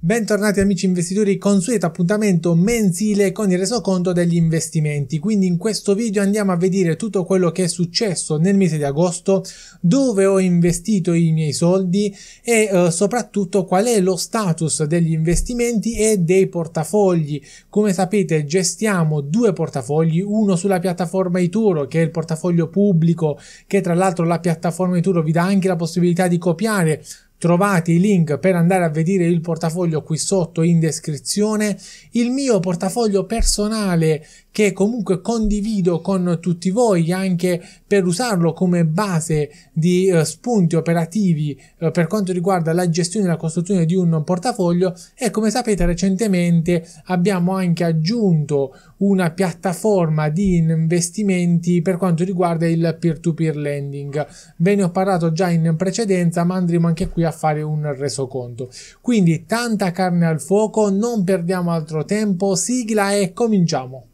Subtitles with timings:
[0.00, 5.18] Bentornati amici investitori, consueto appuntamento mensile con il resoconto degli investimenti.
[5.18, 8.84] Quindi in questo video andiamo a vedere tutto quello che è successo nel mese di
[8.84, 9.42] agosto,
[9.80, 15.96] dove ho investito i miei soldi e eh, soprattutto qual è lo status degli investimenti
[15.96, 17.42] e dei portafogli.
[17.68, 23.80] Come sapete gestiamo due portafogli, uno sulla piattaforma Ituro che è il portafoglio pubblico che
[23.80, 27.02] tra l'altro la piattaforma Ituro vi dà anche la possibilità di copiare
[27.38, 31.78] Trovate i link per andare a vedere il portafoglio qui sotto in descrizione.
[32.12, 34.26] Il mio portafoglio personale
[34.58, 41.56] che comunque condivido con tutti voi anche per usarlo come base di uh, spunti operativi
[41.78, 45.86] uh, per quanto riguarda la gestione e la costruzione di un portafoglio e come sapete
[45.86, 54.26] recentemente abbiamo anche aggiunto una piattaforma di investimenti per quanto riguarda il peer-to-peer lending.
[54.56, 58.70] Ve ne ho parlato già in precedenza, ma andremo anche qui a fare un resoconto.
[59.00, 64.07] Quindi tanta carne al fuoco, non perdiamo altro tempo, sigla e cominciamo.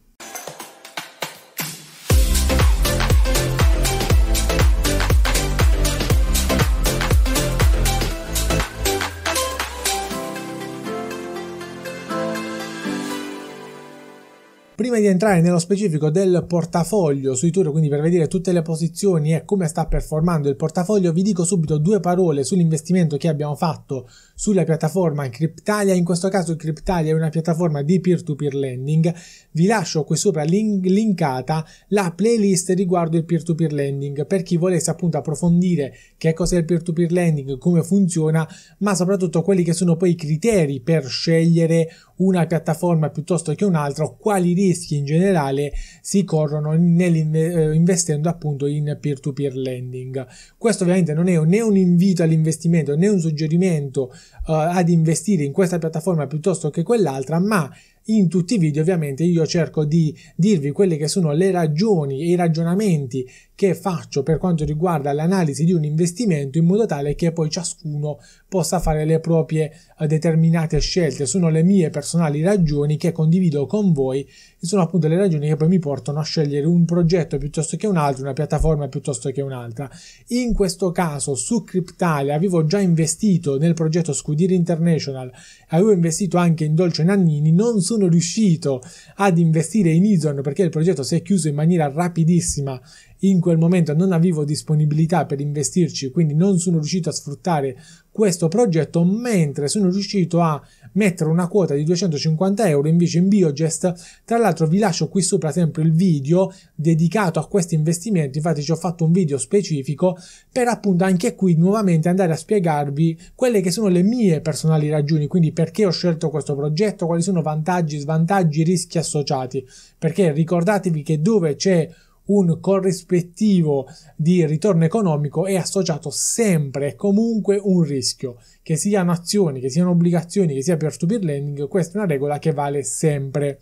[14.94, 19.34] Prima di entrare nello specifico del portafoglio sui tour, quindi per vedere tutte le posizioni
[19.34, 24.09] e come sta performando il portafoglio, vi dico subito due parole sull'investimento che abbiamo fatto
[24.34, 25.95] sulla piattaforma Cryptalia.
[25.95, 29.15] In questo caso Cryptalia è una piattaforma di peer-to-peer lending.
[29.53, 34.91] Vi lascio qui sopra link- linkata la playlist riguardo il peer-to-peer lending per chi volesse
[34.91, 40.11] appunto approfondire che cos'è il peer-to-peer lending, come funziona, ma soprattutto quelli che sono poi
[40.11, 46.75] i criteri per scegliere una piattaforma piuttosto che un'altra quali rischi in generale si corrono
[46.75, 50.27] investendo appunto in peer-to-peer lending.
[50.56, 54.12] Questo ovviamente non è né un invito all'investimento né un suggerimento
[54.47, 57.71] ad investire in questa piattaforma piuttosto che quell'altra, ma
[58.07, 62.27] in tutti i video ovviamente io cerco di dirvi quelle che sono le ragioni e
[62.27, 63.27] i ragionamenti
[63.57, 68.19] che faccio per quanto riguarda l'analisi di un investimento in modo tale che poi ciascuno
[68.49, 71.25] possa fare le proprie eh, determinate scelte.
[71.25, 75.57] Sono le mie personali ragioni che condivido con voi e sono appunto le ragioni che
[75.57, 79.41] poi mi portano a scegliere un progetto piuttosto che un altro, una piattaforma piuttosto che
[79.41, 79.89] un'altra.
[80.29, 85.31] In questo caso su Cryptalia avevo già investito nel progetto Scudiri International,
[85.69, 88.82] avevo investito anche in Dolce Nannini, non sono riuscito
[89.16, 92.81] ad investire in Izon perché il progetto si è chiuso in maniera rapidissima.
[93.21, 97.77] In quel momento non avevo disponibilità per investirci, quindi non sono riuscito a sfruttare
[98.10, 100.62] questo progetto, mentre sono riuscito a
[100.94, 104.23] mettere una quota di 250 euro invece in Biogest.
[104.25, 108.73] Tra l'altro vi lascio qui sopra sempre il video dedicato a questi investimenti, infatti ci
[108.73, 110.17] ho fatto un video specifico
[110.50, 115.26] per appunto anche qui nuovamente andare a spiegarvi quelle che sono le mie personali ragioni,
[115.26, 119.67] quindi perché ho scelto questo progetto, quali sono vantaggi, svantaggi, rischi associati,
[119.99, 121.88] perché ricordatevi che dove c'è
[122.26, 123.87] un corrispettivo
[124.17, 129.91] di ritorno economico è associato sempre e comunque un rischio, che siano azioni, che siano
[129.91, 133.59] obbligazioni, che sia peer-to-peer lending, questa è una regola che vale sempre.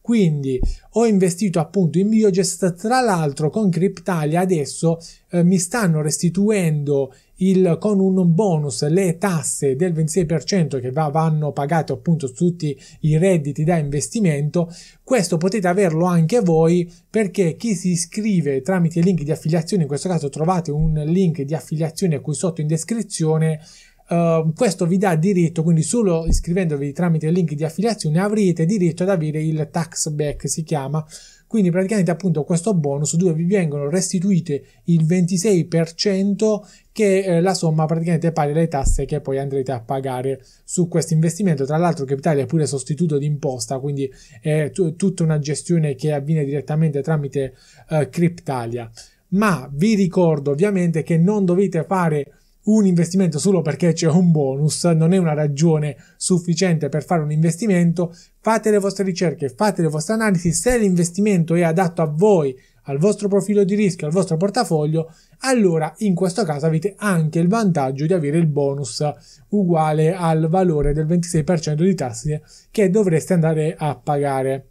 [0.00, 0.60] quindi
[0.92, 4.98] ho investito appunto in Biogest, tra l'altro con Cryptalia adesso
[5.30, 11.52] eh, mi stanno restituendo il, con un bonus le tasse del 26% che va, vanno
[11.52, 14.72] pagate appunto su tutti i redditi da investimento.
[15.02, 20.08] Questo potete averlo anche voi perché chi si iscrive tramite link di affiliazione, in questo
[20.08, 23.60] caso trovate un link di affiliazione qui sotto in descrizione,
[24.08, 29.02] Uh, questo vi dà diritto, quindi solo iscrivendovi tramite il link di affiliazione avrete diritto
[29.02, 31.04] ad avere il tax back, si chiama.
[31.46, 36.60] Quindi praticamente appunto questo bonus dove vi vengono restituite il 26%
[36.90, 41.14] che è la somma praticamente pari alle tasse che poi andrete a pagare su questo
[41.14, 41.64] investimento.
[41.64, 44.10] Tra l'altro Capitalia è pure sostituto di imposta, quindi
[44.40, 47.54] è t- tutta una gestione che avviene direttamente tramite
[47.90, 48.90] uh, Cryptalia.
[49.28, 52.35] Ma vi ricordo ovviamente che non dovete fare
[52.66, 57.30] un investimento solo perché c'è un bonus non è una ragione sufficiente per fare un
[57.30, 58.14] investimento.
[58.40, 60.52] Fate le vostre ricerche, fate le vostre analisi.
[60.52, 62.56] Se l'investimento è adatto a voi,
[62.88, 67.48] al vostro profilo di rischio, al vostro portafoglio, allora in questo caso avete anche il
[67.48, 69.04] vantaggio di avere il bonus
[69.48, 74.66] uguale al valore del 26% di tasse che dovreste andare a pagare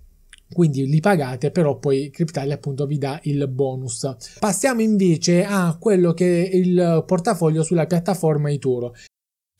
[0.56, 6.14] quindi li pagate però poi Cryptalia appunto vi dà il bonus passiamo invece a quello
[6.14, 8.94] che è il portafoglio sulla piattaforma Ituro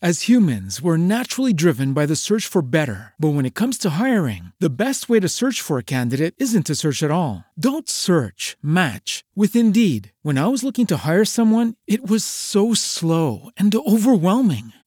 [0.02, 3.14] As humans, we're naturally driven by the search for better.
[3.18, 6.66] But when it comes to hiring, the best way to search for a candidate isn't
[6.66, 7.46] to search at all.
[7.58, 10.12] Don't search, match with Indeed.
[10.20, 14.74] When I was looking to hire someone, it was so slow and overwhelming.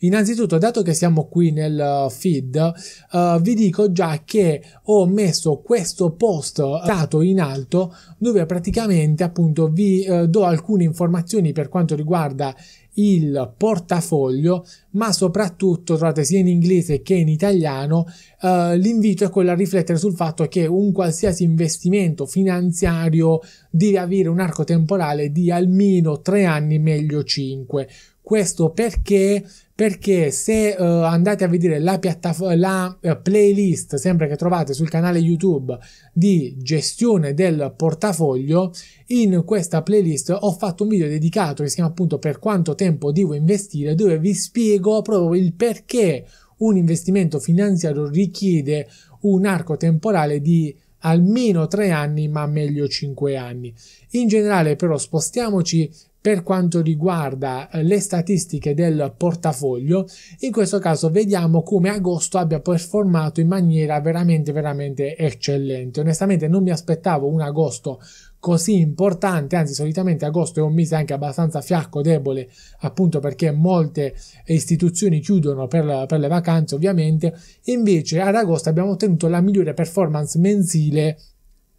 [0.00, 2.72] Innanzitutto, dato che siamo qui nel uh, feed,
[3.12, 9.68] uh, vi dico già che ho messo questo post dato in alto dove praticamente appunto
[9.68, 12.54] vi uh, do alcune informazioni per quanto riguarda
[12.94, 18.06] il portafoglio, ma soprattutto trovate sia in inglese che in italiano.
[18.40, 23.40] Uh, l'invito è quello a riflettere sul fatto che un qualsiasi investimento finanziario
[23.70, 27.88] deve avere un arco temporale di almeno 3 anni, meglio 5.
[28.22, 34.36] Questo perché perché se uh, andate a vedere la, piattafo- la uh, playlist sempre che
[34.36, 35.76] trovate sul canale YouTube
[36.12, 38.72] di gestione del portafoglio,
[39.08, 43.10] in questa playlist ho fatto un video dedicato che si chiama appunto per quanto tempo
[43.10, 46.26] devo investire, dove vi spiego proprio il perché
[46.58, 48.88] un investimento finanziario richiede
[49.22, 53.74] un arco temporale di almeno 3 anni, ma meglio 5 anni.
[54.10, 55.90] In generale, però, spostiamoci
[56.22, 60.06] per quanto riguarda eh, le statistiche del portafoglio,
[60.38, 65.98] in questo caso vediamo come agosto abbia performato in maniera veramente veramente eccellente.
[65.98, 68.00] Onestamente non mi aspettavo un agosto
[68.38, 72.48] così importante, anzi solitamente agosto è un mese anche abbastanza fiacco, debole,
[72.80, 74.14] appunto perché molte
[74.46, 80.38] istituzioni chiudono per, per le vacanze ovviamente, invece ad agosto abbiamo ottenuto la migliore performance
[80.38, 81.18] mensile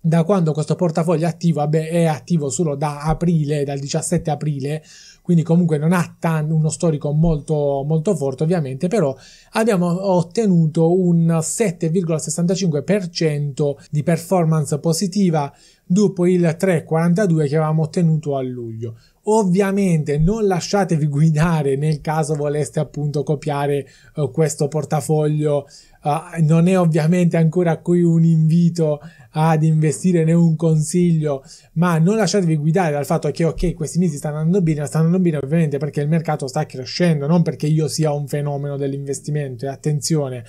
[0.05, 4.83] da quando questo portafoglio è attivo, vabbè, è attivo solo da aprile, dal 17 aprile,
[5.21, 9.15] quindi comunque non ha tan- uno storico molto, molto forte ovviamente, però
[9.51, 15.49] abbiamo ottenuto un 7,65% di performance positiva
[15.85, 18.95] dopo il 3,42 che avevamo ottenuto a luglio.
[19.25, 25.67] Ovviamente non lasciatevi guidare nel caso voleste appunto copiare uh, questo portafoglio.
[26.03, 28.99] Uh, non è ovviamente ancora qui un invito
[29.31, 34.17] ad investire né un consiglio, ma non lasciatevi guidare dal fatto che ok, questi mesi
[34.17, 37.87] stanno andando bene, stanno andando bene ovviamente perché il mercato sta crescendo, non perché io
[37.87, 40.43] sia un fenomeno dell'investimento e attenzione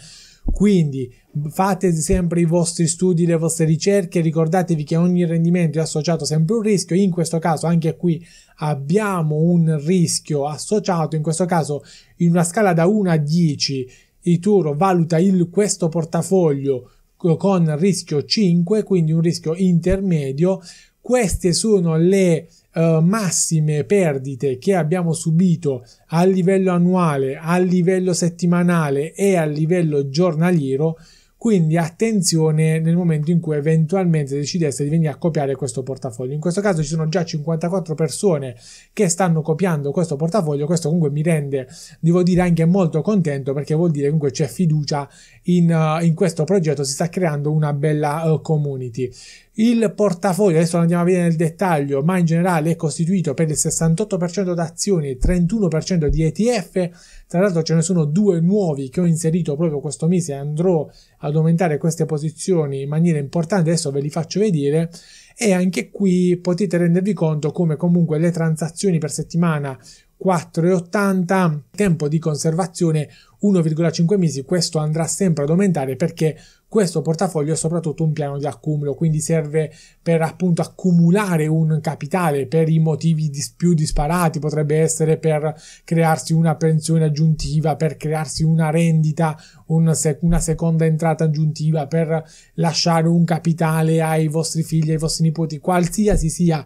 [0.53, 1.13] quindi
[1.49, 6.55] fate sempre i vostri studi, le vostre ricerche, ricordatevi che ogni rendimento è associato sempre
[6.55, 8.25] a un rischio, in questo caso anche qui
[8.59, 11.83] abbiamo un rischio associato, in questo caso
[12.17, 13.89] in una scala da 1 a 10
[14.27, 20.61] Ituro valuta il, questo portafoglio con rischio 5, quindi un rischio intermedio.
[21.01, 29.13] Queste sono le uh, massime perdite che abbiamo subito a livello annuale, a livello settimanale
[29.15, 30.97] e a livello giornaliero
[31.45, 36.33] quindi attenzione nel momento in cui eventualmente decidesse di venire a copiare questo portafoglio.
[36.33, 38.57] In questo caso ci sono già 54 persone
[38.95, 41.69] che stanno copiando questo portafoglio, questo comunque mi rende,
[42.01, 45.07] devo dire, anche molto contento perché vuol dire comunque c'è fiducia
[45.43, 49.13] in, uh, in questo progetto, si sta creando una bella uh, community.
[49.57, 53.57] Il portafoglio, adesso andiamo a vedere nel dettaglio, ma in generale è costituito per il
[53.57, 56.91] 68% da azioni e 31% di ETF.
[57.29, 60.89] Tra l'altro ce ne sono due nuovi che ho inserito proprio questo mese e andrò
[61.19, 64.91] ad aumentare queste posizioni in maniera importante, adesso ve li faccio vedere.
[65.37, 69.79] E anche qui potete rendervi conto come comunque le transazioni per settimana
[70.21, 73.09] 4,80 tempo di conservazione
[73.43, 74.45] 1,5 mesi.
[74.45, 76.37] Questo andrà sempre ad aumentare perché
[76.75, 79.71] questo portafoglio è soprattutto un piano di accumulo, quindi serve
[80.03, 85.55] per appunto accumulare un capitale per i motivi dis- più disparati, potrebbe essere per
[85.85, 92.25] crearsi una pensione aggiuntiva, per crearsi una rendita, un sec- una seconda entrata aggiuntiva, per
[92.55, 96.65] lasciare un capitale ai vostri figli, ai vostri nipoti, qualsiasi sia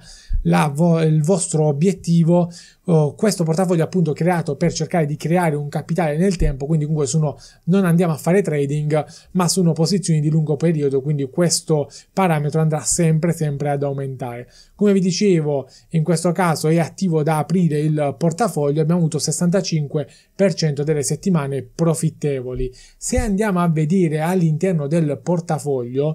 [0.72, 2.50] vo- il vostro obiettivo,
[2.84, 7.08] oh, questo portafoglio appunto creato per cercare di creare un capitale nel tempo, quindi comunque
[7.08, 12.60] sono, non andiamo a fare trading, ma sono posizioni di lungo periodo, quindi questo parametro
[12.60, 14.48] andrà sempre, sempre ad aumentare.
[14.74, 20.82] Come vi dicevo, in questo caso è attivo da aprile il portafoglio, abbiamo avuto 65%
[20.82, 22.72] delle settimane profittevoli.
[22.96, 26.14] Se andiamo a vedere all'interno del portafoglio,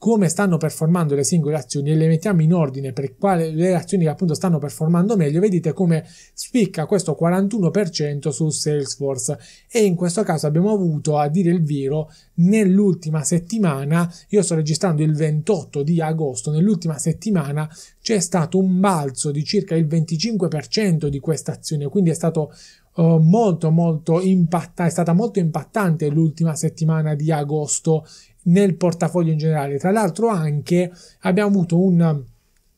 [0.00, 4.04] Come stanno performando le singole azioni e le mettiamo in ordine per quale le azioni
[4.04, 9.38] che appunto stanno performando meglio, vedete come spicca questo 41% su Salesforce.
[9.70, 15.02] E in questo caso abbiamo avuto a dire il vero nell'ultima settimana, io sto registrando
[15.02, 17.68] il 28 di agosto, nell'ultima settimana
[18.00, 22.52] c'è stato un balzo di circa il 25% di questa azione, quindi è stato
[22.92, 28.04] Uh, molto molto impattante, è stata molto impattante l'ultima settimana di agosto
[28.44, 29.78] nel portafoglio in generale.
[29.78, 32.24] Tra l'altro anche abbiamo avuto un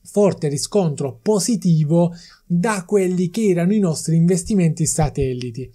[0.05, 2.15] forte riscontro positivo
[2.45, 5.71] da quelli che erano i nostri investimenti satelliti.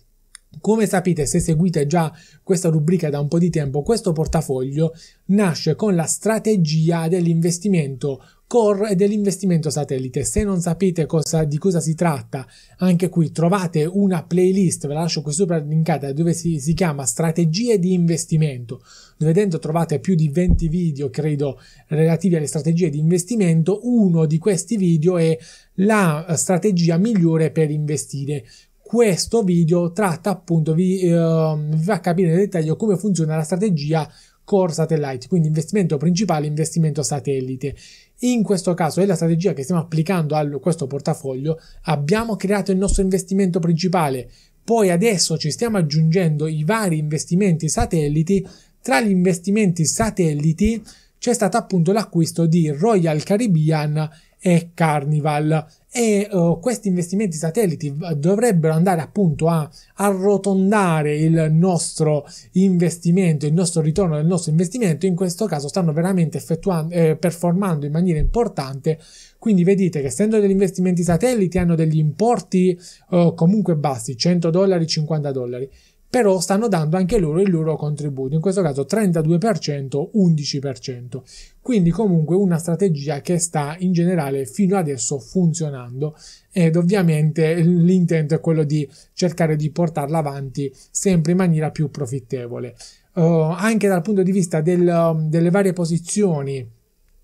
[0.59, 2.11] Come sapete, se seguite già
[2.41, 4.93] questa rubrica da un po' di tempo, questo portafoglio
[5.25, 10.23] nasce con la strategia dell'investimento core e dell'investimento satellite.
[10.23, 15.01] Se non sapete cosa, di cosa si tratta, anche qui trovate una playlist, ve la
[15.01, 18.81] lascio qui sopra linkata, dove si, si chiama strategie di investimento,
[19.17, 23.81] dove dentro trovate più di 20 video, credo, relativi alle strategie di investimento.
[23.83, 25.37] Uno di questi video è
[25.79, 28.45] la strategia migliore per investire
[28.87, 34.09] questo video tratta appunto vi, eh, vi fa capire nel dettaglio come funziona la strategia
[34.43, 37.75] core satellite quindi investimento principale investimento satellite
[38.21, 41.59] in questo caso è la strategia che stiamo applicando a questo portafoglio.
[41.83, 44.27] Abbiamo creato il nostro investimento principale,
[44.63, 48.43] poi adesso ci stiamo aggiungendo i vari investimenti satelliti.
[48.81, 50.83] Tra gli investimenti satelliti
[51.19, 55.65] c'è stato appunto l'acquisto di Royal Caribbean e Carnival.
[55.91, 63.81] E uh, questi investimenti satelliti dovrebbero andare appunto a arrotondare il nostro investimento, il nostro
[63.81, 68.99] ritorno del nostro investimento, in questo caso stanno veramente effettuando, eh, performando in maniera importante,
[69.39, 72.77] quindi vedete che essendo degli investimenti satelliti hanno degli importi
[73.09, 75.69] uh, comunque bassi, 100 dollari, 50 dollari,
[76.09, 81.21] però stanno dando anche loro il loro contributo, in questo caso 32%, 11%.
[81.61, 86.15] Quindi comunque una strategia che sta in generale fino adesso funzionando
[86.51, 92.75] ed ovviamente l'intento è quello di cercare di portarla avanti sempre in maniera più profittevole.
[93.13, 96.75] Uh, anche dal punto di vista del, delle varie posizioni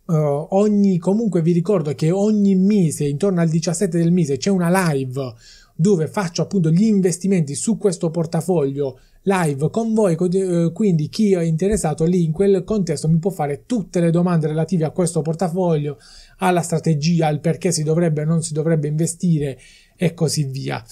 [0.05, 4.91] Uh, ogni, comunque vi ricordo che ogni mese, intorno al 17 del mese, c'è una
[4.91, 5.33] live
[5.75, 11.44] dove faccio appunto gli investimenti su questo portafoglio live con voi, eh, quindi chi è
[11.44, 15.98] interessato lì in quel contesto mi può fare tutte le domande relative a questo portafoglio,
[16.38, 19.58] alla strategia, al perché si dovrebbe o non si dovrebbe investire
[19.96, 20.84] e così via.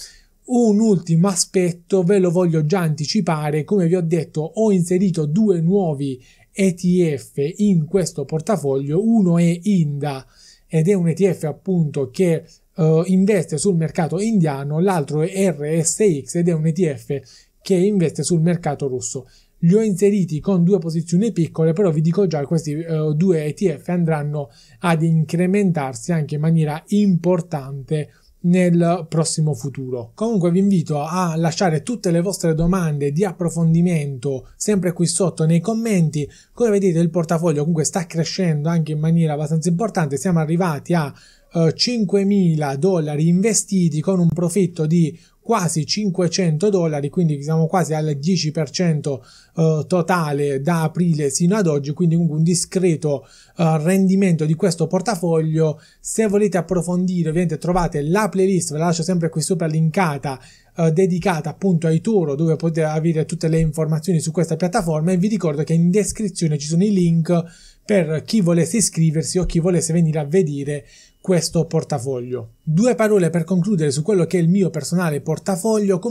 [0.44, 5.60] Un ultimo aspetto ve lo voglio già anticipare, come vi ho detto ho inserito due
[5.60, 6.20] nuovi
[6.52, 10.26] ETF in questo portafoglio, uno è INDA
[10.66, 12.44] ed è un ETF appunto che
[12.76, 17.20] uh, investe sul mercato indiano, l'altro è RSX ed è un ETF
[17.60, 19.28] che investe sul mercato russo.
[19.64, 23.44] Li ho inseriti con due posizioni piccole, però vi dico già che questi uh, due
[23.44, 24.50] ETF andranno
[24.80, 28.10] ad incrementarsi anche in maniera importante
[28.42, 30.12] nel prossimo futuro.
[30.14, 35.60] Comunque vi invito a lasciare tutte le vostre domande di approfondimento sempre qui sotto nei
[35.60, 36.28] commenti.
[36.52, 41.12] Come vedete il portafoglio comunque sta crescendo anche in maniera abbastanza importante, siamo arrivati a
[41.54, 48.16] eh, 5.000 dollari investiti con un profitto di quasi 500 dollari, quindi siamo quasi al
[48.20, 49.20] 10%
[49.56, 55.80] eh, totale da aprile sino ad oggi, quindi un discreto eh, rendimento di questo portafoglio.
[56.00, 60.38] Se volete approfondire, ovviamente trovate la playlist, ve la lascio sempre qui sopra linkata
[60.76, 65.16] eh, dedicata appunto ai Toro dove potete avere tutte le informazioni su questa piattaforma e
[65.16, 67.44] vi ricordo che in descrizione ci sono i link
[67.84, 70.86] per chi volesse iscriversi o chi volesse venire a vedere
[71.22, 72.56] questo portafoglio.
[72.62, 76.10] Due parole per concludere su quello che è il mio personale portafoglio.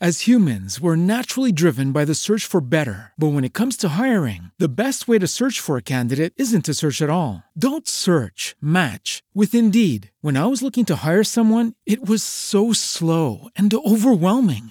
[0.00, 3.12] As humans, we're naturally driven by the search for better.
[3.18, 6.66] But when it comes to hiring, the best way to search for a candidate isn't
[6.66, 7.42] to search at all.
[7.58, 10.12] Don't search, match with Indeed.
[10.20, 14.70] When I was looking to hire someone, it was so slow and overwhelming.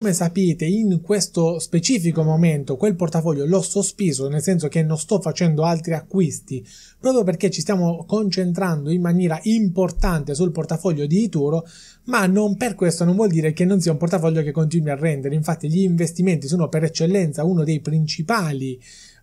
[0.00, 5.20] Come sapete, in questo specifico momento quel portafoglio l'ho sospeso, nel senso che non sto
[5.20, 6.64] facendo altri acquisti,
[7.00, 11.66] proprio perché ci stiamo concentrando in maniera importante sul portafoglio di Ituro,
[12.04, 14.94] ma non per questo non vuol dire che non sia un portafoglio che continui a
[14.94, 15.34] rendere.
[15.34, 18.80] Infatti gli investimenti sono per eccellenza uno dei principali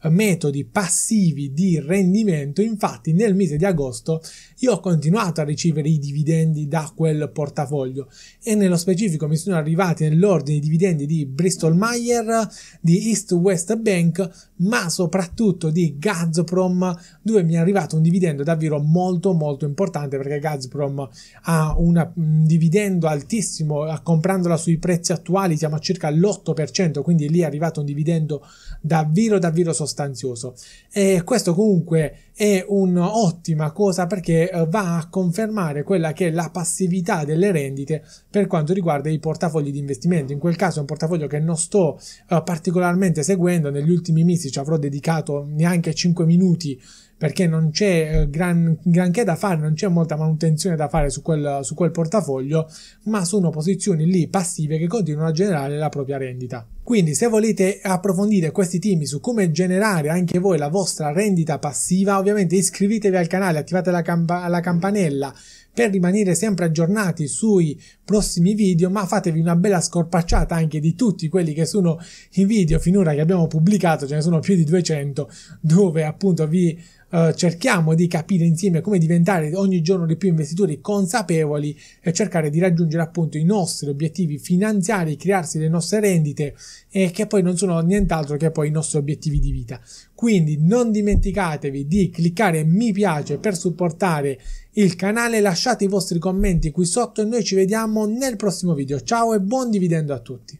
[0.10, 4.22] metodi passivi di rendimento, infatti nel mese di agosto
[4.60, 8.10] io ho continuato a ricevere i dividendi da quel portafoglio
[8.44, 13.76] e nello specifico mi sono arrivati nell'ordine di dividendi di Bristol Myers, di East West
[13.76, 20.18] Bank, ma soprattutto di Gazprom, dove mi è arrivato un dividendo davvero molto molto importante
[20.18, 21.08] perché Gazprom
[21.44, 27.40] ha una, un dividendo altissimo, comprandola sui prezzi attuali siamo a circa l'8%, quindi lì
[27.40, 28.46] è arrivato un dividendo
[28.82, 30.56] davvero davvero sostanzioso
[30.92, 36.50] e questo comunque è un'ottima cosa perché eh, va a confermare quella che è la
[36.52, 40.34] passività delle rendite per quanto riguarda i portafogli di investimento.
[40.34, 41.98] In quel caso è un portafoglio che non sto
[42.30, 46.78] uh, particolarmente seguendo, negli ultimi mesi ci avrò dedicato neanche 5 minuti
[47.18, 51.22] perché non c'è eh, gran, granché da fare, non c'è molta manutenzione da fare su
[51.22, 52.70] quel, su quel portafoglio,
[53.04, 56.68] ma sono posizioni lì passive che continuano a generare la propria rendita.
[56.84, 62.18] Quindi se volete approfondire questi temi su come generare anche voi la vostra rendita passiva,
[62.20, 65.34] ovviamente iscrivetevi al canale, attivate la, campa- la campanella
[65.76, 71.28] per rimanere sempre aggiornati sui prossimi video, ma fatevi una bella scorpacciata anche di tutti
[71.28, 72.00] quelli che sono
[72.36, 76.82] i video finora che abbiamo pubblicato, ce ne sono più di 200, dove appunto vi
[77.08, 82.50] Uh, cerchiamo di capire insieme come diventare ogni giorno di più investitori consapevoli e cercare
[82.50, 86.56] di raggiungere appunto i nostri obiettivi finanziari, crearsi le nostre rendite
[86.90, 89.80] e che poi non sono nient'altro che poi i nostri obiettivi di vita.
[90.16, 94.40] Quindi non dimenticatevi di cliccare mi piace per supportare
[94.74, 99.00] il canale, lasciate i vostri commenti qui sotto e noi ci vediamo nel prossimo video.
[99.02, 100.60] Ciao e buon dividendo a tutti!